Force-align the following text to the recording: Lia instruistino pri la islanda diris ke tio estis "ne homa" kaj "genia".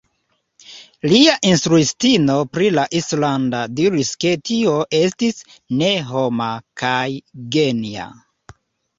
Lia 1.09 1.33
instruistino 1.49 2.37
pri 2.55 2.69
la 2.77 2.85
islanda 2.99 3.59
diris 3.79 4.09
ke 4.25 4.31
tio 4.49 4.73
estis 5.01 5.37
"ne 5.81 5.91
homa" 6.13 6.47
kaj 6.83 7.03
"genia". 7.57 8.07